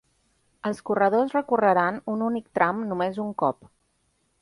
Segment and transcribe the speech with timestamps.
[0.69, 3.73] Els corredors recorreran un únic tram només un cop.